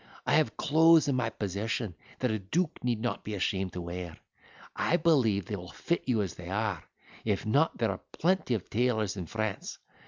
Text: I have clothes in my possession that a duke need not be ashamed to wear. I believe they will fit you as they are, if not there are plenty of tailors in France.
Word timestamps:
I 0.25 0.33
have 0.33 0.57
clothes 0.57 1.07
in 1.07 1.13
my 1.15 1.29
possession 1.29 1.93
that 2.17 2.31
a 2.31 2.39
duke 2.39 2.83
need 2.83 3.01
not 3.01 3.23
be 3.23 3.35
ashamed 3.35 3.73
to 3.73 3.81
wear. 3.81 4.17
I 4.75 4.97
believe 4.97 5.45
they 5.45 5.55
will 5.55 5.69
fit 5.69 6.01
you 6.07 6.23
as 6.23 6.33
they 6.33 6.49
are, 6.49 6.83
if 7.23 7.45
not 7.45 7.77
there 7.77 7.91
are 7.91 8.01
plenty 8.11 8.55
of 8.55 8.67
tailors 8.67 9.15
in 9.15 9.27
France. 9.27 9.77